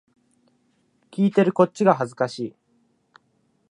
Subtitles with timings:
[1.11, 2.55] 聞いてるこっちが恥ずかしい